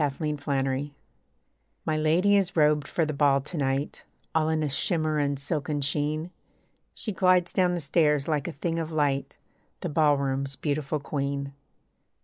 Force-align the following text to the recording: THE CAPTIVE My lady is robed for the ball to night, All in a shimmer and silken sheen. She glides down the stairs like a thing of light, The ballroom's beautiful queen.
THE 0.01 0.35
CAPTIVE 0.35 0.83
My 1.85 1.95
lady 1.95 2.35
is 2.35 2.55
robed 2.55 2.87
for 2.87 3.05
the 3.05 3.13
ball 3.13 3.39
to 3.41 3.55
night, 3.55 4.03
All 4.33 4.49
in 4.49 4.63
a 4.63 4.67
shimmer 4.67 5.19
and 5.19 5.37
silken 5.37 5.79
sheen. 5.81 6.31
She 6.95 7.11
glides 7.11 7.53
down 7.53 7.75
the 7.75 7.81
stairs 7.81 8.27
like 8.27 8.47
a 8.47 8.51
thing 8.51 8.79
of 8.79 8.91
light, 8.91 9.37
The 9.81 9.89
ballroom's 9.89 10.55
beautiful 10.55 10.99
queen. 10.99 11.53